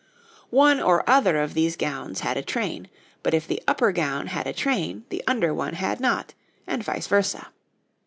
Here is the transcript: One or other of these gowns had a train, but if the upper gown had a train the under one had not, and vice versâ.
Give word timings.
One 0.49 0.81
or 0.81 1.07
other 1.07 1.37
of 1.37 1.53
these 1.53 1.75
gowns 1.77 2.21
had 2.21 2.35
a 2.35 2.41
train, 2.41 2.89
but 3.21 3.35
if 3.35 3.47
the 3.47 3.61
upper 3.67 3.91
gown 3.91 4.25
had 4.25 4.47
a 4.47 4.51
train 4.51 5.03
the 5.09 5.21
under 5.27 5.53
one 5.53 5.75
had 5.75 5.99
not, 5.99 6.33
and 6.65 6.83
vice 6.83 7.07
versâ. 7.07 7.49